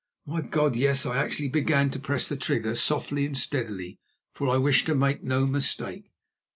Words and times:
My 0.25 0.41
God! 0.41 0.75
yes, 0.75 1.05
I 1.05 1.17
actually 1.23 1.49
began 1.49 1.91
to 1.91 1.99
press 1.99 2.27
the 2.27 2.35
trigger 2.35 2.73
softly 2.75 3.23
and 3.27 3.37
steadily, 3.37 3.99
for 4.33 4.47
I 4.49 4.57
wished 4.57 4.87
to 4.87 4.95
make 4.95 5.21
no 5.21 5.45
mistake. 5.45 6.11